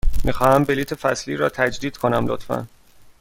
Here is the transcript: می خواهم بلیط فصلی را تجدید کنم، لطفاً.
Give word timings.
می 0.23 0.31
خواهم 0.31 0.63
بلیط 0.63 0.93
فصلی 0.93 1.35
را 1.37 1.49
تجدید 1.49 1.97
کنم، 1.97 2.27
لطفاً. 2.27 2.67